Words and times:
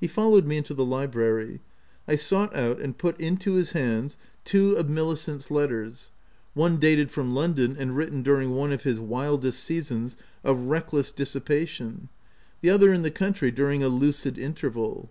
He 0.00 0.06
followed 0.06 0.46
me 0.46 0.56
into 0.56 0.72
the 0.72 0.82
library. 0.82 1.60
I 2.08 2.16
sought 2.16 2.56
out 2.56 2.80
and 2.80 2.96
put 2.96 3.20
into 3.20 3.52
his 3.56 3.72
hands 3.72 4.16
two 4.46 4.74
of 4.76 4.86
Milicent's 4.88 5.44
OF 5.50 5.50
WILDFELL 5.50 5.50
HALL. 5.50 5.56
93 5.56 5.56
letters; 5.90 6.10
one 6.54 6.76
dated 6.78 7.10
from 7.10 7.34
London 7.34 7.76
and 7.78 7.94
written 7.94 8.22
during 8.22 8.52
one 8.52 8.72
of 8.72 8.84
his 8.84 8.98
wildest 8.98 9.62
seasons 9.62 10.16
of 10.42 10.68
wreckless 10.68 11.10
dissipation; 11.10 12.08
the 12.62 12.70
other 12.70 12.94
in 12.94 13.02
the 13.02 13.10
country 13.10 13.50
during 13.50 13.82
a 13.82 13.90
lucid 13.90 14.38
interval. 14.38 15.10